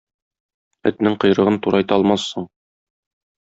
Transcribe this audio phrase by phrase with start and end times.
[0.91, 2.51] Этнең койрыгын турайта алмассың.